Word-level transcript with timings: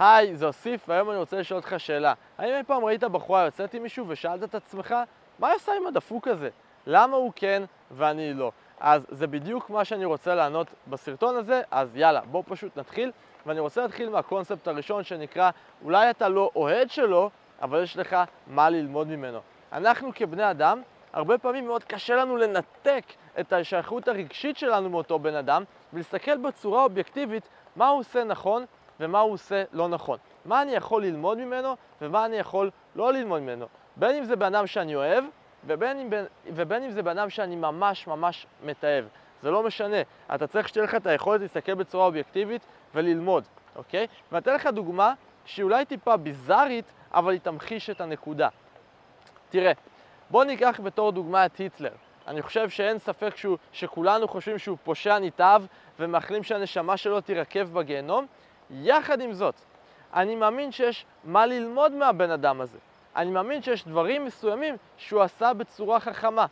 היי, 0.00 0.36
זה 0.36 0.46
אוסיף, 0.46 0.88
והיום 0.88 1.10
אני 1.10 1.18
רוצה 1.18 1.38
לשאול 1.38 1.58
אותך 1.58 1.74
שאלה. 1.78 2.14
האם 2.38 2.54
אי 2.54 2.62
פעם 2.62 2.84
ראית 2.84 3.04
בחורה 3.04 3.44
יוצאת 3.44 3.74
עם 3.74 3.82
מישהו 3.82 4.04
ושאלת 4.08 4.44
את 4.44 4.54
עצמך, 4.54 4.94
מה 5.38 5.48
היא 5.48 5.56
עושה 5.56 5.72
עם 5.76 5.86
הדפוק 5.86 6.28
הזה? 6.28 6.48
למה 6.86 7.16
הוא 7.16 7.32
כן 7.36 7.62
ואני 7.90 8.34
לא? 8.34 8.52
אז 8.80 9.06
זה 9.10 9.26
בדיוק 9.26 9.70
מה 9.70 9.84
שאני 9.84 10.04
רוצה 10.04 10.34
לענות 10.34 10.66
בסרטון 10.86 11.36
הזה, 11.36 11.62
אז 11.70 11.96
יאללה, 11.96 12.20
בואו 12.20 12.42
פשוט 12.46 12.76
נתחיל. 12.76 13.12
ואני 13.46 13.60
רוצה 13.60 13.82
להתחיל 13.82 14.08
מהקונספט 14.08 14.68
הראשון 14.68 15.04
שנקרא, 15.04 15.50
אולי 15.84 16.10
אתה 16.10 16.28
לא 16.28 16.50
אוהד 16.56 16.90
שלו, 16.90 17.30
אבל 17.62 17.82
יש 17.82 17.96
לך 17.96 18.16
מה 18.46 18.70
ללמוד 18.70 19.06
ממנו. 19.06 19.38
אנחנו 19.72 20.10
כבני 20.14 20.50
אדם, 20.50 20.82
הרבה 21.12 21.38
פעמים 21.38 21.66
מאוד 21.66 21.84
קשה 21.84 22.16
לנו 22.16 22.36
לנתק 22.36 23.04
את 23.40 23.52
השייכות 23.52 24.08
הרגשית 24.08 24.56
שלנו 24.56 24.90
מאותו 24.90 25.18
בן 25.18 25.34
אדם, 25.34 25.64
ולהסתכל 25.92 26.36
בצורה 26.36 26.82
אובייקטיבית 26.82 27.48
מה 27.76 27.88
הוא 27.88 28.00
עושה 28.00 28.24
נכון 28.24 28.64
ומה 29.00 29.20
הוא 29.20 29.32
עושה 29.32 29.64
לא 29.72 29.88
נכון. 29.88 30.18
מה 30.44 30.62
אני 30.62 30.72
יכול 30.72 31.04
ללמוד 31.04 31.38
ממנו 31.38 31.76
ומה 32.02 32.24
אני 32.24 32.36
יכול 32.36 32.70
לא 32.96 33.12
ללמוד 33.12 33.42
ממנו. 33.42 33.66
בין 33.96 34.16
אם 34.16 34.24
זה 34.24 34.36
בן 34.36 34.54
אדם 34.54 34.66
שאני 34.66 34.94
אוהב 34.94 35.24
ובין 35.66 35.98
אם, 35.98 36.10
ובין 36.46 36.82
אם 36.82 36.90
זה 36.90 37.02
בן 37.02 37.18
אדם 37.18 37.30
שאני 37.30 37.56
ממש 37.56 38.06
ממש 38.06 38.46
מתעב. 38.64 39.08
זה 39.42 39.50
לא 39.50 39.62
משנה. 39.62 39.96
אתה 40.34 40.46
צריך 40.46 40.68
שתהיה 40.68 40.84
לך 40.84 40.94
את 40.94 41.06
היכולת 41.06 41.40
להסתכל 41.40 41.74
בצורה 41.74 42.06
אובייקטיבית 42.06 42.62
וללמוד, 42.94 43.44
אוקיי? 43.76 44.06
ואני 44.32 44.42
אתן 44.42 44.54
לך 44.54 44.66
דוגמה 44.66 45.12
שהיא 45.44 45.64
אולי 45.64 45.84
טיפה 45.84 46.16
ביזארית, 46.16 46.92
אבל 47.14 47.32
היא 47.32 47.40
תמחיש 47.40 47.90
את 47.90 48.00
הנקודה. 48.00 48.48
תראה, 49.50 49.72
בוא 50.30 50.44
ניקח 50.44 50.80
בתור 50.82 51.12
דוגמה 51.12 51.46
את 51.46 51.56
היטלר. 51.56 51.92
אני 52.26 52.42
חושב 52.42 52.68
שאין 52.68 52.98
ספק 52.98 53.36
שהוא, 53.36 53.56
שכולנו 53.72 54.28
חושבים 54.28 54.58
שהוא 54.58 54.78
פושע 54.84 55.18
נתעב 55.18 55.66
ומאחלים 55.98 56.42
שהנשמה 56.42 56.96
שלו 56.96 57.20
תירקב 57.20 57.64
בגיהנום. 57.64 58.26
יחד 58.70 59.20
עם 59.20 59.32
זאת, 59.32 59.54
אני 60.14 60.36
מאמין 60.36 60.72
שיש 60.72 61.06
מה 61.24 61.46
ללמוד 61.46 61.92
מהבן 61.92 62.30
אדם 62.30 62.60
הזה. 62.60 62.78
אני 63.16 63.30
מאמין 63.30 63.62
שיש 63.62 63.84
דברים 63.84 64.24
מסוימים 64.24 64.76
שהוא 64.96 65.22
עשה 65.22 65.52
בצורה 65.52 66.00
חכמה. 66.00 66.46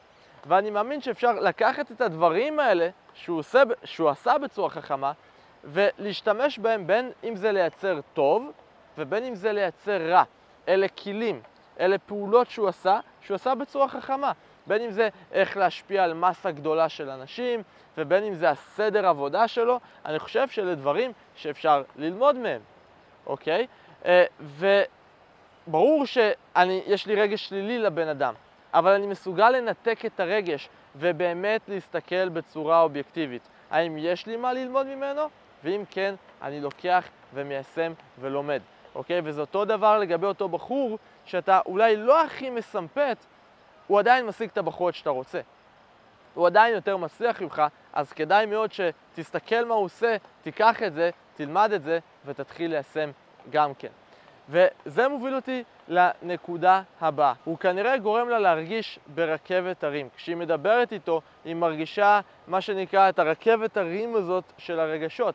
ואני 0.46 0.70
מאמין 0.70 1.00
שאפשר 1.00 1.32
לקחת 1.32 1.92
את 1.92 2.00
הדברים 2.00 2.60
האלה 2.60 2.88
שהוא, 3.14 3.38
עושה, 3.38 3.62
שהוא 3.84 4.08
עשה 4.08 4.38
בצורה 4.38 4.70
חכמה 4.70 5.12
ולהשתמש 5.64 6.58
בהם 6.58 6.86
בין 6.86 7.10
אם 7.24 7.36
זה 7.36 7.52
לייצר 7.52 8.00
טוב 8.14 8.50
ובין 8.98 9.24
אם 9.24 9.34
זה 9.34 9.52
לייצר 9.52 10.10
רע. 10.10 10.22
אלה 10.68 10.88
כלים, 10.88 11.40
אלה 11.80 11.98
פעולות 11.98 12.50
שהוא 12.50 12.68
עשה, 12.68 13.00
שהוא 13.20 13.34
עשה 13.34 13.54
בצורה 13.54 13.88
חכמה. 13.88 14.32
בין 14.68 14.82
אם 14.82 14.90
זה 14.90 15.08
איך 15.32 15.56
להשפיע 15.56 16.04
על 16.04 16.14
מסה 16.14 16.50
גדולה 16.50 16.88
של 16.88 17.10
אנשים, 17.10 17.62
ובין 17.98 18.24
אם 18.24 18.34
זה 18.34 18.50
הסדר 18.50 19.06
עבודה 19.06 19.48
שלו, 19.48 19.80
אני 20.04 20.18
חושב 20.18 20.48
שאלה 20.48 20.74
דברים 20.74 21.12
שאפשר 21.34 21.82
ללמוד 21.96 22.36
מהם, 22.36 22.60
אוקיי? 23.26 23.66
אה, 24.04 24.24
וברור 24.40 26.06
שיש 26.06 27.06
לי 27.06 27.14
רגש 27.14 27.48
שלילי 27.48 27.78
לבן 27.78 28.08
אדם, 28.08 28.34
אבל 28.74 28.92
אני 28.92 29.06
מסוגל 29.06 29.50
לנתק 29.50 30.04
את 30.06 30.20
הרגש 30.20 30.68
ובאמת 30.96 31.60
להסתכל 31.68 32.28
בצורה 32.28 32.80
אובייקטיבית. 32.80 33.42
האם 33.70 33.98
יש 33.98 34.26
לי 34.26 34.36
מה 34.36 34.52
ללמוד 34.52 34.86
ממנו? 34.86 35.22
ואם 35.64 35.82
כן, 35.90 36.14
אני 36.42 36.60
לוקח 36.60 37.08
ומיישם 37.34 37.92
ולומד, 38.20 38.60
אוקיי? 38.94 39.20
וזה 39.24 39.40
אותו 39.40 39.64
דבר 39.64 39.98
לגבי 39.98 40.26
אותו 40.26 40.48
בחור 40.48 40.98
שאתה 41.24 41.60
אולי 41.66 41.96
לא 41.96 42.22
הכי 42.22 42.50
מסמפת, 42.50 43.16
הוא 43.88 43.98
עדיין 43.98 44.26
משיג 44.26 44.48
את 44.52 44.58
הבחורות 44.58 44.94
שאתה 44.94 45.10
רוצה. 45.10 45.40
הוא 46.34 46.46
עדיין 46.46 46.74
יותר 46.74 46.96
מצליח 46.96 47.42
ממך, 47.42 47.62
אז 47.92 48.12
כדאי 48.12 48.46
מאוד 48.46 48.70
שתסתכל 48.72 49.64
מה 49.64 49.74
הוא 49.74 49.84
עושה, 49.84 50.16
תיקח 50.42 50.82
את 50.82 50.94
זה, 50.94 51.10
תלמד 51.36 51.72
את 51.72 51.82
זה 51.82 51.98
ותתחיל 52.24 52.70
ליישם 52.70 53.10
גם 53.50 53.74
כן. 53.74 53.88
וזה 54.48 55.08
מוביל 55.08 55.34
אותי 55.34 55.64
לנקודה 55.88 56.82
הבאה. 57.00 57.32
הוא 57.44 57.58
כנראה 57.58 57.98
גורם 57.98 58.28
לה 58.28 58.38
להרגיש 58.38 58.98
ברכבת 59.14 59.84
הרים. 59.84 60.08
כשהיא 60.16 60.36
מדברת 60.36 60.92
איתו, 60.92 61.20
היא 61.44 61.54
מרגישה 61.54 62.20
מה 62.46 62.60
שנקרא 62.60 63.08
את 63.08 63.18
הרכבת 63.18 63.76
הרים 63.76 64.16
הזאת 64.16 64.44
של 64.58 64.80
הרגשות. 64.80 65.34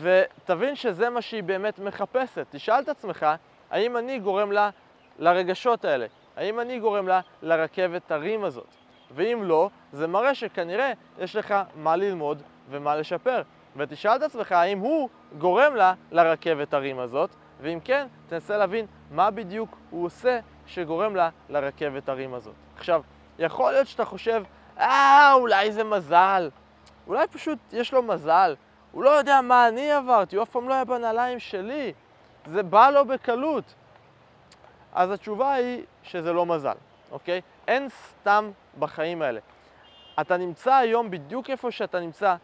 ותבין 0.00 0.76
שזה 0.76 1.10
מה 1.10 1.22
שהיא 1.22 1.42
באמת 1.42 1.78
מחפשת. 1.78 2.46
תשאל 2.50 2.82
את 2.82 2.88
עצמך, 2.88 3.26
האם 3.70 3.96
אני 3.96 4.18
גורם 4.18 4.52
לה 4.52 4.70
לרגשות 5.18 5.84
האלה? 5.84 6.06
האם 6.36 6.60
אני 6.60 6.80
גורם 6.80 7.08
לה 7.08 7.20
לרכבת 7.42 8.10
הרים 8.10 8.44
הזאת? 8.44 8.74
ואם 9.14 9.40
לא, 9.42 9.70
זה 9.92 10.06
מראה 10.06 10.34
שכנראה 10.34 10.92
יש 11.18 11.36
לך 11.36 11.54
מה 11.76 11.96
ללמוד 11.96 12.42
ומה 12.70 12.96
לשפר. 12.96 13.42
ותשאל 13.76 14.16
את 14.16 14.22
עצמך 14.22 14.52
האם 14.52 14.78
הוא 14.78 15.08
גורם 15.38 15.76
לה 15.76 15.94
לרכבת 16.12 16.74
הרים 16.74 16.98
הזאת, 16.98 17.30
ואם 17.60 17.78
כן, 17.84 18.06
תנסה 18.28 18.56
להבין 18.56 18.86
מה 19.10 19.30
בדיוק 19.30 19.76
הוא 19.90 20.06
עושה 20.06 20.38
שגורם 20.66 21.16
לה 21.16 21.28
לרכבת 21.48 22.08
הרים 22.08 22.34
הזאת. 22.34 22.54
עכשיו, 22.76 23.02
יכול 23.38 23.72
להיות 23.72 23.86
שאתה 23.86 24.04
חושב, 24.04 24.42
אה, 24.78 25.32
אולי 25.34 25.72
זה 25.72 25.84
מזל. 25.84 26.50
אולי 27.06 27.26
פשוט 27.26 27.58
יש 27.72 27.92
לו 27.92 28.02
מזל. 28.02 28.54
הוא 28.92 29.04
לא 29.04 29.10
יודע 29.10 29.40
מה 29.40 29.68
אני 29.68 29.92
עברתי, 29.92 30.36
הוא 30.36 30.42
אף 30.42 30.50
פעם 30.50 30.68
לא 30.68 30.74
היה 30.74 30.84
בנעליים 30.84 31.38
שלי. 31.38 31.92
זה 32.46 32.62
בא 32.62 32.90
לו 32.90 33.04
בקלות. 33.04 33.74
אז 34.94 35.10
התשובה 35.10 35.52
היא 35.52 35.82
שזה 36.02 36.32
לא 36.32 36.46
מזל, 36.46 36.74
אוקיי? 37.12 37.40
אין 37.68 37.88
סתם 37.88 38.50
בחיים 38.78 39.22
האלה. 39.22 39.40
אתה 40.20 40.36
נמצא 40.36 40.74
היום 40.74 41.10
בדיוק 41.10 41.50
איפה 41.50 41.70
שאתה 41.70 42.00
נמצא 42.00 42.36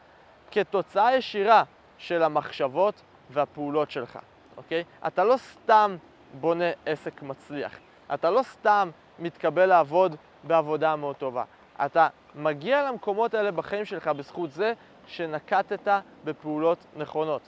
כתוצאה 0.50 1.14
ישירה 1.14 1.62
של 1.98 2.22
המחשבות 2.22 3.02
והפעולות 3.30 3.90
שלך, 3.90 4.18
אוקיי? 4.56 4.84
אתה 5.06 5.24
לא 5.24 5.36
סתם 5.36 5.96
בונה 6.40 6.70
עסק 6.86 7.22
מצליח. 7.22 7.78
אתה 8.14 8.30
לא 8.30 8.42
סתם 8.42 8.90
מתקבל 9.18 9.66
לעבוד 9.66 10.16
בעבודה 10.44 10.96
מאוד 10.96 11.16
טובה. 11.16 11.44
אתה 11.84 12.08
מגיע 12.34 12.90
למקומות 12.90 13.34
האלה 13.34 13.50
בחיים 13.50 13.84
שלך 13.84 14.08
בזכות 14.08 14.50
זה 14.50 14.72
שנקטת 15.06 16.02
בפעולות 16.24 16.78
נכונות. 16.96 17.42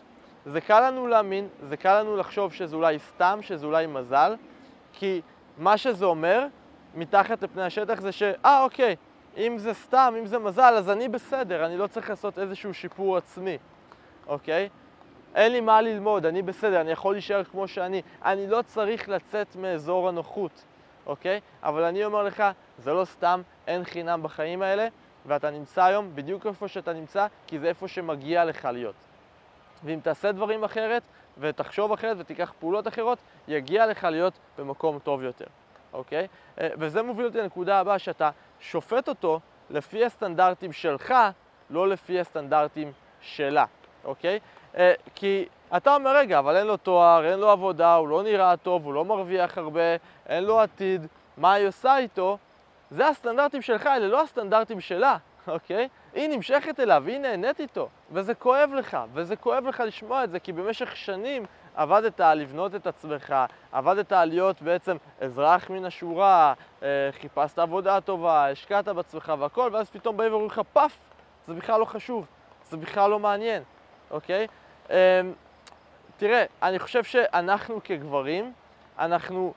זה 0.46 0.60
קל 0.60 0.80
לנו 0.80 1.06
להאמין, 1.06 1.48
זה 1.69 1.76
קל 1.76 2.00
לנו 2.00 2.16
לחשוב 2.16 2.52
שזה 2.52 2.76
אולי 2.76 2.98
סתם, 2.98 3.38
שזה 3.42 3.66
אולי 3.66 3.86
מזל, 3.86 4.34
כי 4.92 5.20
מה 5.58 5.76
שזה 5.76 6.04
אומר, 6.04 6.47
מתחת 6.94 7.42
לפני 7.42 7.62
השטח 7.62 8.00
זה 8.00 8.12
ש, 8.12 8.22
אה, 8.22 8.62
אוקיי, 8.62 8.97
אם 9.36 9.58
זה 9.58 9.75
סתם, 9.75 10.14
אם 10.19 10.26
זה 10.26 10.38
מזל, 10.38 10.75
אז 10.78 10.91
אני 10.91 11.08
בסדר, 11.08 11.66
אני 11.66 11.76
לא 11.76 11.86
צריך 11.86 12.10
לעשות 12.10 12.38
איזשהו 12.38 12.75
שיפור 12.75 13.16
עצמי, 13.16 13.58
אוקיי? 14.26 14.69
אין 15.34 15.52
לי 15.52 15.60
מה 15.60 15.81
ללמוד, 15.81 16.26
אני 16.26 16.42
בסדר, 16.42 16.81
אני 16.81 16.91
יכול 16.91 17.14
להישאר 17.14 17.44
כמו 17.44 17.69
שאני, 17.69 18.02
אני 18.25 18.47
לא 18.47 18.62
צריך 18.62 19.08
לצאת 19.08 19.56
מאזור 19.56 20.08
הנוחות, 20.08 20.64
אוקיי? 21.06 21.41
אבל 21.62 21.84
אני 21.84 22.04
אומר 22.04 22.22
לך, 22.22 22.44
זה 22.78 22.92
לא 22.92 23.04
סתם, 23.04 23.42
אין 23.66 23.84
חינם 23.84 24.22
בחיים 24.22 24.62
האלה, 24.62 24.88
ואתה 25.26 25.50
נמצא 25.50 25.84
היום 25.84 26.10
בדיוק 26.14 26.47
איפה 26.47 26.69
שאתה 26.69 26.92
נמצא, 26.92 27.26
כי 27.47 27.58
זה 27.58 27.69
איפה 27.69 27.88
שמגיע 27.88 28.44
לך 28.44 28.64
להיות. 28.64 28.94
ואם 29.84 30.00
תעשה 30.02 30.32
דברים 30.32 30.64
אחרת, 30.64 31.02
ותחשוב 31.38 31.93
אחרת 31.93 32.16
ותיקח 32.20 32.53
פעולות 32.60 32.88
אחרות, 32.88 33.19
יגיע 33.48 33.87
לך 33.87 34.04
להיות 34.04 34.34
במקום 34.59 34.98
טוב 34.98 35.22
יותר, 35.22 35.47
אוקיי? 35.93 36.26
אה, 36.60 36.69
וזה 36.78 37.03
מוביל 37.03 37.26
אותי 37.26 37.38
לנקודה 37.38 37.81
הבאה, 37.81 37.98
שאתה 37.98 38.31
שופט 38.60 39.09
אותו 39.09 39.41
לפי 39.70 40.04
הסטנדרטים 40.04 40.72
שלך, 40.72 41.15
לא 41.70 41.88
לפי 41.88 42.20
הסטנדרטים 42.20 42.93
שלה, 43.20 43.65
אוקיי? 44.04 44.38
אה, 44.76 44.93
כי 45.15 45.48
אתה 45.76 45.94
אומר, 45.94 46.16
רגע, 46.16 46.38
אבל 46.38 46.56
אין 46.56 46.66
לו 46.66 46.76
תואר, 46.76 47.25
אין 47.25 47.38
לו 47.38 47.50
עבודה, 47.50 47.94
הוא 47.94 48.09
לא 48.09 48.22
נראה 48.22 48.56
טוב, 48.56 48.84
הוא 48.84 48.94
לא 48.94 49.04
מרוויח 49.04 49.59
הרבה, 49.59 49.81
אין 50.26 50.44
לו 50.44 50.60
עתיד, 50.60 51.06
מה 51.37 51.53
היא 51.53 51.69
עושה 51.69 51.99
איתו? 51.99 52.38
זה 52.91 53.09
הסטנדרטים 53.09 53.62
שלך, 53.62 53.87
אלה 53.87 54.09
לא 54.09 54.22
הסטנדרטים 54.22 54.81
שלה, 54.81 55.16
אוקיי? 55.49 55.88
היא 56.15 56.28
נמשכת 56.28 56.81
אליו, 56.81 57.03
היא 57.06 57.19
נהנית 57.19 57.61
איתו, 57.61 57.89
וזה 58.11 58.34
כואב 58.34 58.71
לך, 58.75 58.97
וזה 59.12 59.37
כואב 59.37 59.67
לך 59.67 59.83
לשמוע 59.87 60.25
את 60.25 60.31
זה, 60.31 60.41
כי 60.41 60.53
במשך 60.53 60.97
שנים 60.97 61.45
עבדת 61.75 62.21
על 62.21 62.39
לבנות 62.39 62.75
את 62.75 62.87
עצמך, 62.87 63.35
עבדת 63.73 64.12
על 64.12 64.29
להיות 64.29 64.62
בעצם 64.62 64.97
אזרח 65.20 65.70
מן 65.70 65.85
השורה, 65.85 66.55
אה, 66.82 66.88
חיפשת 67.12 67.59
עבודה 67.59 68.00
טובה, 68.00 68.50
השקעת 68.50 68.88
בעצמך 68.88 69.32
והכל, 69.38 69.70
ואז 69.73 69.91
פתאום 69.91 70.17
באים 70.17 70.31
ואומרים 70.31 70.50
לך, 70.50 70.61
פאף, 70.73 70.97
זה 71.47 71.55
בכלל 71.55 71.81
לא 71.81 71.85
חשוב, 71.85 72.26
זה 72.70 72.76
בכלל 72.76 73.11
לא 73.11 73.19
מעניין, 73.19 73.62
אוקיי? 74.11 74.47
אמ, 74.91 74.97
תראה, 76.17 76.44
אני 76.62 76.79
חושב 76.79 77.05
שאנחנו 77.05 77.81
כגברים, 77.85 78.53
אנחנו 78.99 79.55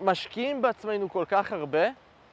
משקיעים 0.00 0.62
בעצמנו 0.62 1.10
כל 1.10 1.24
כך 1.28 1.52
הרבה, 1.52 1.88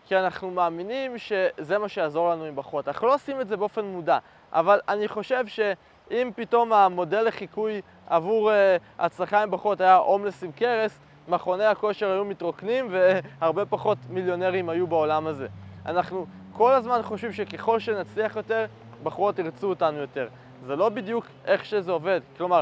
כי 0.09 0.17
אנחנו 0.17 0.51
מאמינים 0.51 1.17
שזה 1.17 1.77
מה 1.77 1.89
שיעזור 1.89 2.29
לנו 2.29 2.43
עם 2.43 2.55
בחורות. 2.55 2.87
אנחנו 2.87 3.07
לא 3.07 3.13
עושים 3.13 3.41
את 3.41 3.47
זה 3.47 3.57
באופן 3.57 3.85
מודע, 3.85 4.17
אבל 4.53 4.79
אני 4.87 5.07
חושב 5.07 5.47
שאם 5.47 6.31
פתאום 6.35 6.73
המודל 6.73 7.21
לחיקוי 7.21 7.81
עבור 8.07 8.51
uh, 8.51 8.53
הצלחה 8.99 9.43
עם 9.43 9.51
בחורות 9.51 9.81
היה 9.81 9.95
הומלס 9.95 10.43
עם 10.43 10.51
כרס, 10.51 10.99
מכוני 11.27 11.65
הכושר 11.65 12.11
היו 12.11 12.25
מתרוקנים 12.25 12.87
והרבה 12.91 13.65
פחות 13.65 13.97
מיליונרים 14.09 14.69
היו 14.69 14.87
בעולם 14.87 15.27
הזה. 15.27 15.47
אנחנו 15.85 16.25
כל 16.53 16.71
הזמן 16.71 17.01
חושבים 17.01 17.33
שככל 17.33 17.79
שנצליח 17.79 18.35
יותר, 18.35 18.65
בחורות 19.03 19.39
ירצו 19.39 19.69
אותנו 19.69 19.97
יותר. 19.97 20.27
זה 20.65 20.75
לא 20.75 20.89
בדיוק 20.89 21.25
איך 21.45 21.65
שזה 21.65 21.91
עובד. 21.91 22.21
כלומר, 22.37 22.61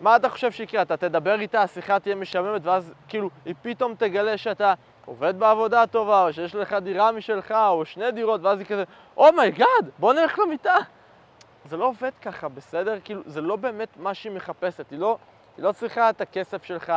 מה 0.00 0.16
אתה 0.16 0.28
חושב 0.28 0.50
שיקרה? 0.50 0.82
אתה 0.82 0.96
תדבר 0.96 1.40
איתה, 1.40 1.62
השיחה 1.62 1.98
תהיה 1.98 2.14
משעממת, 2.14 2.60
ואז 2.64 2.92
כאילו 3.08 3.30
היא 3.44 3.54
פתאום 3.62 3.94
תגלה 3.98 4.36
שאתה 4.36 4.74
עובד 5.04 5.38
בעבודה 5.38 5.86
טובה, 5.86 6.26
או 6.26 6.32
שיש 6.32 6.54
לך 6.54 6.72
דירה 6.72 7.12
משלך, 7.12 7.50
או 7.50 7.84
שני 7.84 8.10
דירות, 8.10 8.40
ואז 8.42 8.58
היא 8.58 8.66
כזה, 8.66 8.84
oh 9.16 9.29
my 9.29 9.41
god, 9.41 9.66
oh 9.86 9.90
בוא 9.98 10.12
נלך 10.12 10.38
למיטה. 10.38 10.76
זה 11.64 11.76
לא 11.76 11.84
עובד 11.84 12.10
ככה, 12.22 12.48
בסדר? 12.48 12.98
כאילו, 13.04 13.22
זה 13.26 13.40
לא 13.40 13.56
באמת 13.56 13.88
מה 13.96 14.14
שהיא 14.14 14.32
מחפשת. 14.32 14.90
היא 14.90 14.98
לא, 14.98 15.18
היא 15.56 15.64
לא 15.64 15.72
צריכה 15.72 16.10
את 16.10 16.20
הכסף 16.20 16.64
שלך, 16.64 16.92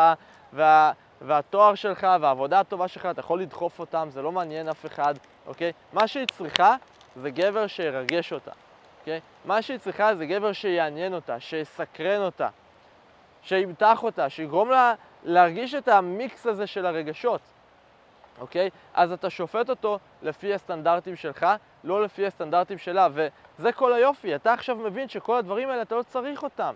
וה, 0.54 0.92
והתואר 1.22 1.76
שלך, 1.76 2.08
והעבודה 2.22 2.60
הטובה 2.60 2.88
שלך, 2.88 3.06
אתה 3.06 3.20
יכול 3.20 3.42
לדחוף 3.42 3.80
אותם, 3.80 4.08
זה 4.12 4.22
לא 4.22 4.32
מעניין 4.32 4.70
אף 4.70 4.86
אחד, 4.86 5.14
אוקיי? 5.48 5.72
מה 5.94 6.08
שהיא 6.08 6.26
צריכה 6.28 6.76
זה 7.16 7.30
גבר 7.30 7.68
שירגש 7.68 8.34
אותה, 8.34 8.52
אוקיי? 9.00 9.20
מה 9.46 9.62
שהיא 9.62 9.78
צריכה 9.78 10.16
זה 10.16 10.26
גבר 10.26 10.52
שיעניין 10.52 11.14
אותה, 11.14 11.40
שיסקרן 11.40 12.22
אותה, 12.22 12.50
שימתח 13.42 14.04
אותה, 14.04 14.30
שיגרום 14.30 14.70
לה 14.70 14.94
להרגיש 15.24 15.76
את 15.76 15.88
המיקס 15.88 16.48
הזה 16.48 16.68
של 16.68 16.86
הרגשות. 16.86 17.42
אוקיי? 18.40 18.70
אז 18.94 19.12
אתה 19.12 19.30
שופט 19.30 19.70
אותו 19.70 20.00
לפי 20.22 20.54
הסטנדרטים 20.54 21.16
שלך, 21.16 21.46
לא 21.84 22.04
לפי 22.04 22.26
הסטנדרטים 22.28 22.78
שלה, 22.78 23.08
וזה 23.14 23.72
כל 23.72 23.94
היופי. 23.94 24.36
אתה 24.36 24.54
עכשיו 24.54 24.76
מבין 24.76 25.10
שכל 25.10 25.38
הדברים 25.38 25.70
האלה, 25.70 25.82
אתה 25.82 25.96
לא 25.96 26.04
צריך 26.04 26.44
אותם. 26.44 26.74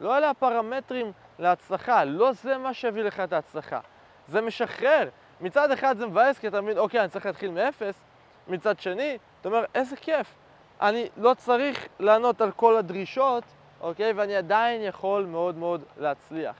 לא 0.00 0.18
אלה 0.18 0.30
הפרמטרים 0.30 1.12
להצלחה, 1.38 2.04
לא 2.04 2.32
זה 2.32 2.58
מה 2.58 2.74
שהביא 2.74 3.02
לך 3.02 3.20
את 3.20 3.32
ההצלחה. 3.32 3.80
זה 4.28 4.40
משחרר. 4.40 5.08
מצד 5.40 5.70
אחד 5.70 5.98
זה 5.98 6.06
מבאס, 6.06 6.38
כי 6.38 6.48
אתה 6.48 6.60
מבין, 6.60 6.78
אוקיי, 6.78 7.00
אני 7.00 7.08
צריך 7.08 7.26
להתחיל 7.26 7.50
מאפס. 7.50 8.00
מצד 8.48 8.80
שני, 8.80 9.18
אתה 9.40 9.48
אומר, 9.48 9.64
איזה 9.74 9.96
כיף. 9.96 10.34
אני 10.80 11.08
לא 11.16 11.34
צריך 11.34 11.86
לענות 12.00 12.40
על 12.40 12.50
כל 12.50 12.76
הדרישות, 12.76 13.44
אוקיי? 13.80 14.12
ואני 14.12 14.36
עדיין 14.36 14.82
יכול 14.82 15.24
מאוד 15.24 15.56
מאוד 15.56 15.82
להצליח? 15.96 16.54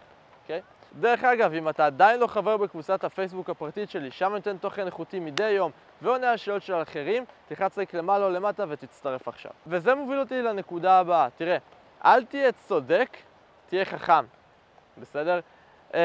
דרך 1.00 1.24
אגב, 1.24 1.52
אם 1.52 1.68
אתה 1.68 1.86
עדיין 1.86 2.20
לא 2.20 2.26
חבר 2.26 2.56
בקבוצת 2.56 3.04
הפייסבוק 3.04 3.50
הפרטית 3.50 3.90
שלי, 3.90 4.10
שם 4.10 4.26
אני 4.26 4.34
נותן 4.34 4.56
תוכן 4.56 4.86
איכותי 4.86 5.20
מדי 5.20 5.50
יום 5.50 5.70
ועונה 6.02 6.30
על 6.30 6.36
שאלות 6.36 6.62
של 6.62 6.82
אחרים, 6.82 7.24
תלחץ 7.48 7.76
לייק 7.76 7.94
למעלה 7.94 8.24
או 8.24 8.30
למטה 8.30 8.64
ותצטרף 8.68 9.28
עכשיו. 9.28 9.52
וזה 9.66 9.94
מוביל 9.94 10.20
אותי 10.20 10.42
לנקודה 10.42 10.98
הבאה. 10.98 11.28
תראה, 11.36 11.56
אל 12.04 12.24
תהיה 12.24 12.52
צודק, 12.52 13.16
תהיה 13.66 13.84
חכם, 13.84 14.24
בסדר? 14.98 15.40
אמ, 15.94 15.98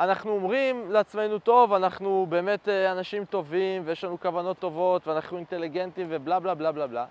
אנחנו 0.00 0.30
אומרים 0.30 0.90
לעצמנו, 0.90 1.38
טוב, 1.38 1.72
אנחנו 1.72 2.26
באמת 2.28 2.68
אה, 2.68 2.92
אנשים 2.92 3.24
טובים 3.24 3.82
ויש 3.84 4.04
לנו 4.04 4.20
כוונות 4.20 4.58
טובות 4.58 5.06
ואנחנו 5.06 5.36
אינטליגנטים 5.36 6.06
ובלה 6.10 6.40
בלה 6.40 6.54
בלה 6.54 6.72
בלה 6.72 6.86
בלה. 6.86 7.06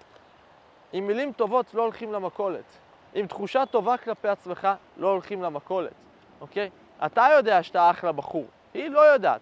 עם 0.94 1.08
מילים 1.08 1.34
טובות 1.34 1.74
לא 1.74 1.82
הולכים 1.82 2.14
למכולת. 2.14 2.64
עם 3.14 3.28
תחושה 3.28 3.66
טובה 3.66 3.98
כלפי 3.98 4.28
עצמך 4.28 4.68
לא 4.98 5.08
הולכים 5.08 5.44
למכולת. 5.44 5.94
אוקיי? 6.44 6.70
אתה 7.06 7.28
יודע 7.38 7.64
שאתה 7.64 7.90
אחלה 7.90 8.12
בחור, 8.12 8.46
היא 8.74 8.90
לא 8.90 9.00
יודעת. 9.00 9.42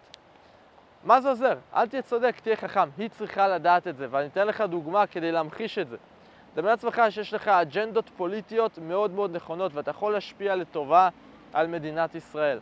מה 1.04 1.22
זה 1.22 1.30
עוזר? 1.30 1.58
אל 1.76 1.88
תהיה 1.88 2.02
צודק, 2.02 2.40
תהיה 2.40 2.56
חכם. 2.56 2.90
היא 2.98 3.10
צריכה 3.10 3.48
לדעת 3.48 3.88
את 3.88 3.98
זה, 3.98 4.08
ואני 4.12 4.28
אתן 4.28 4.48
לך 4.48 4.62
דוגמה 4.62 5.08
כדי 5.08 5.32
להמחיש 5.32 5.78
את 5.78 5.90
זה. 5.90 5.98
דמיין 6.56 6.72
לעצמך 6.72 7.02
שיש 7.10 7.34
לך 7.34 7.48
אג'נדות 7.48 8.10
פוליטיות 8.18 8.80
מאוד 8.82 9.12
מאוד 9.12 9.36
נכונות, 9.36 9.74
ואתה 9.74 9.92
יכול 9.92 10.14
להשפיע 10.14 10.56
לטובה 10.56 11.10
על 11.54 11.68
מדינת 11.68 12.16
ישראל. 12.16 12.60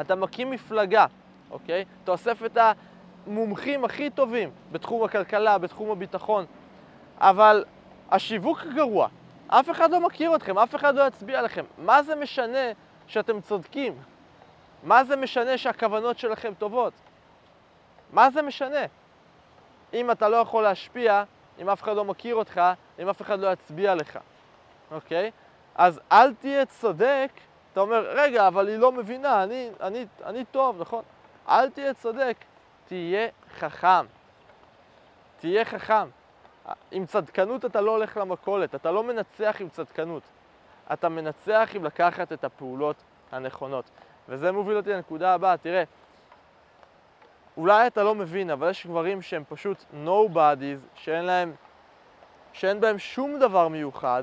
אתה 0.00 0.14
מקים 0.14 0.50
מפלגה, 0.50 1.06
אוקיי? 1.50 1.84
אתה 2.04 2.12
אוסף 2.12 2.44
את 2.44 2.58
המומחים 3.26 3.84
הכי 3.84 4.10
טובים 4.10 4.50
בתחום 4.72 5.04
הכלכלה, 5.04 5.58
בתחום 5.58 5.90
הביטחון, 5.90 6.44
אבל 7.18 7.64
השיווק 8.10 8.62
גרוע. 8.74 9.08
אף 9.48 9.70
אחד 9.70 9.90
לא 9.90 10.00
מכיר 10.00 10.36
אתכם, 10.36 10.58
אף 10.58 10.74
אחד 10.74 10.94
לא 10.94 11.06
יצביע 11.06 11.42
לכם. 11.42 11.64
מה 11.78 12.02
זה 12.02 12.14
משנה 12.14 12.72
שאתם 13.06 13.40
צודקים? 13.40 13.98
מה 14.82 15.04
זה 15.04 15.16
משנה 15.16 15.58
שהכוונות 15.58 16.18
שלכם 16.18 16.52
טובות? 16.58 16.92
מה 18.12 18.30
זה 18.30 18.42
משנה? 18.42 18.84
אם 19.94 20.10
אתה 20.10 20.28
לא 20.28 20.36
יכול 20.36 20.62
להשפיע, 20.62 21.24
אם 21.58 21.70
אף 21.70 21.82
אחד 21.82 21.96
לא 21.96 22.04
מכיר 22.04 22.34
אותך, 22.34 22.60
אם 22.98 23.08
אף 23.08 23.22
אחד 23.22 23.40
לא 23.40 23.52
יצביע 23.52 23.94
לך, 23.94 24.18
אוקיי? 24.90 25.30
אז 25.74 26.00
אל 26.12 26.34
תהיה 26.34 26.66
צודק, 26.66 27.28
אתה 27.72 27.80
אומר, 27.80 28.10
רגע, 28.10 28.48
אבל 28.48 28.68
היא 28.68 28.76
לא 28.76 28.92
מבינה, 28.92 29.42
אני, 29.42 29.70
אני, 29.80 30.06
אני 30.24 30.44
טוב, 30.44 30.80
נכון? 30.80 31.02
אל 31.48 31.70
תהיה 31.70 31.94
צודק, 31.94 32.36
תהיה 32.86 33.28
חכם. 33.58 34.06
תהיה 35.40 35.64
חכם. 35.64 36.08
עם 36.90 37.06
צדקנות 37.06 37.64
אתה 37.64 37.80
לא 37.80 37.90
הולך 37.90 38.16
למכולת, 38.16 38.74
אתה 38.74 38.90
לא 38.90 39.04
מנצח 39.04 39.56
עם 39.60 39.68
צדקנות. 39.68 40.22
אתה 40.92 41.08
מנצח 41.08 41.70
אם 41.76 41.84
לקחת 41.84 42.32
את 42.32 42.44
הפעולות 42.44 42.96
הנכונות. 43.32 43.90
וזה 44.28 44.52
מוביל 44.52 44.76
אותי 44.76 44.90
לנקודה 44.90 45.34
הבאה, 45.34 45.56
תראה, 45.56 45.82
אולי 47.56 47.86
אתה 47.86 48.02
לא 48.02 48.14
מבין, 48.14 48.50
אבל 48.50 48.70
יש 48.70 48.86
גברים 48.86 49.22
שהם 49.22 49.44
פשוט 49.48 49.84
nobodies, 50.04 50.94
שאין 50.94 51.24
להם, 51.24 51.54
שאין 52.52 52.80
בהם 52.80 52.98
שום 52.98 53.38
דבר 53.38 53.68
מיוחד, 53.68 54.22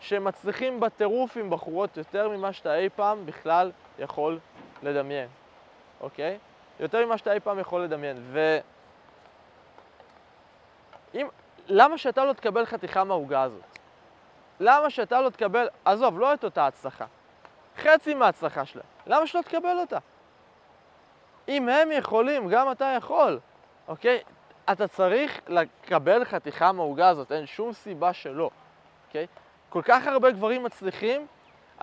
שהם 0.00 0.24
מצליחים 0.24 0.80
בטירוף 0.80 1.36
עם 1.36 1.50
בחורות 1.50 1.96
יותר 1.96 2.28
ממה 2.28 2.52
שאתה 2.52 2.76
אי 2.76 2.88
פעם 2.88 3.26
בכלל 3.26 3.70
יכול 3.98 4.38
לדמיין, 4.82 5.28
אוקיי? 6.00 6.38
יותר 6.80 7.06
ממה 7.06 7.18
שאתה 7.18 7.32
אי 7.32 7.40
פעם 7.40 7.58
יכול 7.58 7.84
לדמיין. 7.84 8.16
ו... 8.20 8.58
אם... 11.14 11.26
למה 11.66 11.98
שאתה 11.98 12.24
לא 12.24 12.32
תקבל 12.32 12.66
חתיכה 12.66 13.04
מהעוגה 13.04 13.42
הזאת? 13.42 13.77
למה 14.60 14.90
שאתה 14.90 15.20
לא 15.20 15.30
תקבל, 15.30 15.68
עזוב, 15.84 16.18
לא 16.18 16.34
את 16.34 16.44
אותה 16.44 16.66
הצלחה, 16.66 17.06
חצי 17.78 18.14
מההצלחה 18.14 18.64
שלהם, 18.64 18.86
למה 19.06 19.26
שלא 19.26 19.42
תקבל 19.42 19.78
אותה? 19.80 19.98
אם 21.48 21.68
הם 21.68 21.92
יכולים, 21.92 22.48
גם 22.48 22.70
אתה 22.70 22.94
יכול, 22.96 23.38
אוקיי? 23.88 24.20
אתה 24.72 24.88
צריך 24.88 25.40
לקבל 25.48 26.24
חתיכה 26.24 26.72
מהעוגה 26.72 27.08
הזאת, 27.08 27.32
אין 27.32 27.46
שום 27.46 27.72
סיבה 27.72 28.12
שלא, 28.12 28.50
אוקיי? 29.06 29.26
כל 29.68 29.82
כך 29.84 30.06
הרבה 30.06 30.30
גברים 30.30 30.64
מצליחים, 30.64 31.26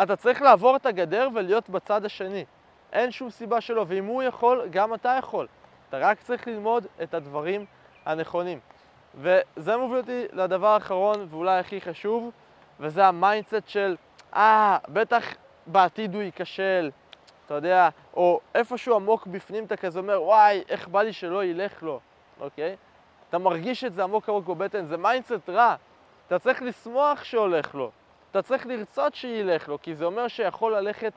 אתה 0.04 0.16
צריך 0.16 0.42
לעבור 0.42 0.76
את 0.76 0.86
הגדר 0.86 1.30
ולהיות 1.34 1.70
בצד 1.70 2.06
השני. 2.06 2.46
אין 2.94 3.12
שום 3.12 3.30
סיבה 3.30 3.62
שלא, 3.62 3.86
ואם 3.88 4.06
הוא 4.06 4.24
יכול, 4.24 4.68
גם 4.70 4.94
אתה 4.94 5.16
יכול. 5.20 5.48
אתה 5.90 5.98
רק 5.98 6.20
צריך 6.20 6.48
ללמוד 6.48 6.86
את 7.04 7.14
הדברים 7.14 7.66
הנכונים. 8.06 8.60
וזה 9.16 9.78
מוביל 9.78 9.98
אותי 9.98 10.26
לדבר 10.34 10.68
האחרון, 10.68 11.28
ואולי 11.30 11.60
הכי 11.60 11.82
חשוב, 11.82 12.32
וזה 12.80 13.06
ה 13.06 13.13
mindset 13.13 13.68
של, 13.68 13.96
אה, 14.36 14.78
בטח 14.90 15.26
בעתיד 15.68 16.16
הוא 16.16 16.24
ייכשל, 16.24 16.92
אתה 17.46 17.54
יודע, 17.54 17.90
או 18.14 18.40
איפשהו 18.56 18.96
עמוק 18.96 19.28
בפנים 19.28 19.66
אתה 19.66 19.78
כזה 19.78 20.00
אומר, 20.00 20.22
וואי, 20.22 20.64
איך 20.70 20.88
בא 20.88 21.02
לי 21.02 21.14
שלא 21.14 21.46
ילך 21.46 21.84
לו, 21.84 22.00
אוקיי? 22.40 22.76
אתה 23.30 23.38
מרגיש 23.38 23.84
את 23.84 23.94
זה 23.94 24.04
עמוק 24.04 24.30
עמוק 24.30 24.48
בבטן, 24.48 24.86
זה 24.86 24.98
mindset 24.98 25.50
רע. 25.50 25.76
אתה 26.28 26.40
צריך 26.40 26.62
לשמוח 26.62 27.24
שהולך 27.24 27.76
לו, 27.76 27.92
אתה 28.32 28.42
צריך 28.42 28.68
לרצות 28.68 29.16
שילך 29.16 29.70
לו, 29.70 29.82
כי 29.82 29.96
זה 29.96 30.06
אומר 30.06 30.28
שיכול 30.28 30.76
ללכת 30.76 31.14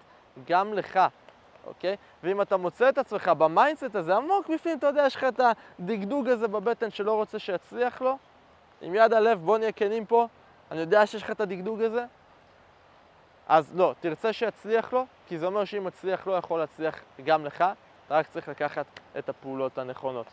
גם 0.47 0.75
לך, 0.75 1.01
אוקיי? 1.67 1.97
ואם 2.23 2.43
אתה 2.43 2.57
מוצא 2.57 2.89
את 2.89 2.99
עצמך 2.99 3.29
ב 3.29 3.37
mindset 3.37 3.95
הזה 3.95 4.17
עמוק 4.17 4.49
בפנים, 4.49 4.79
אתה 4.79 4.87
יודע, 4.87 5.07
יש 5.07 5.17
לך 5.17 5.25
את 5.25 5.41
הדגדוג 5.41 6.29
הזה 6.29 6.49
בבטן 6.49 6.91
שלא 6.91 7.13
רוצה 7.13 7.39
שיצליח 7.39 8.01
לו, 8.01 8.19
עם 8.81 8.95
יד 8.95 9.13
הלב, 9.13 9.39
בוא 9.39 9.59
נהיה 9.59 9.73
כנים 9.73 10.07
פה, 10.07 10.27
אני 10.71 10.81
יודע 10.81 11.07
שיש 11.07 11.23
לך 11.23 11.31
את 11.31 11.41
הדגדוג 11.41 11.83
הזה, 11.83 12.05
אז 13.49 13.77
לא, 13.77 13.95
תרצה 14.01 14.33
שיצליח 14.33 14.93
לו, 14.93 15.07
כי 15.27 15.39
זה 15.39 15.47
אומר 15.47 15.65
שאם 15.65 15.85
מצליח 15.85 16.27
לו, 16.27 16.37
יכול 16.37 16.61
להצליח 16.61 17.01
גם 17.25 17.45
לך, 17.45 17.65
אתה 18.07 18.17
רק 18.19 18.27
צריך 18.27 18.49
לקחת 18.49 18.87
את 19.19 19.29
הפעולות 19.29 19.79
הנכונות. 19.79 20.27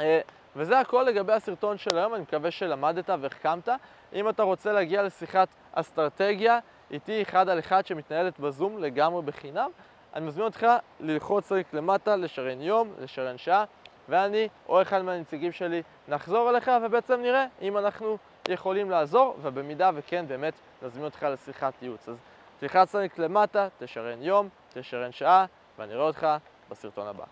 אה, 0.00 0.20
וזה 0.56 0.80
הכל 0.80 1.02
לגבי 1.02 1.32
הסרטון 1.32 1.78
של 1.78 1.98
היום, 1.98 2.14
אני 2.14 2.22
מקווה 2.22 2.50
שלמדת 2.50 3.10
והחכמת. 3.20 3.68
אם 4.12 4.28
אתה 4.28 4.42
רוצה 4.42 4.72
להגיע 4.72 5.02
לשיחת 5.02 5.48
אסטרטגיה, 5.72 6.58
איתי 6.90 7.22
אחד 7.22 7.48
על 7.48 7.58
אחד 7.58 7.86
שמתנהלת 7.86 8.40
בזום 8.40 8.78
לגמרי 8.78 9.22
בחינם, 9.22 9.70
אני 10.14 10.26
מזמין 10.26 10.44
אותך 10.44 10.66
ללחוץ 11.00 11.52
רק 11.52 11.74
למטה, 11.74 12.16
לשרן 12.16 12.60
יום, 12.60 12.92
לשרן 13.00 13.38
שעה, 13.38 13.64
ואני 14.08 14.48
או 14.68 14.82
אחד 14.82 15.02
מהנציגים 15.02 15.52
שלי 15.52 15.82
נחזור 16.08 16.50
אליך 16.50 16.70
ובעצם 16.82 17.20
נראה 17.22 17.46
אם 17.62 17.78
אנחנו 17.78 18.18
יכולים 18.48 18.90
לעזור, 18.90 19.36
ובמידה 19.42 19.90
וכן, 19.94 20.28
באמת 20.28 20.54
נזמין 20.82 21.04
אותך 21.04 21.22
לשיחת 21.22 21.82
ייעוץ. 21.82 22.08
אז 22.08 22.16
תלחץ 22.58 22.94
לינק 22.94 23.18
למטה, 23.18 23.68
תשרן 23.78 24.22
יום, 24.22 24.48
תשרן 24.72 25.12
שעה, 25.12 25.46
ואני 25.78 25.94
רואה 25.94 26.06
אותך 26.06 26.26
בסרטון 26.70 27.06
הבא. 27.06 27.24